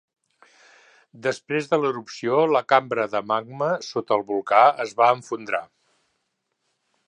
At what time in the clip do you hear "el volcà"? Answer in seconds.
4.19-4.65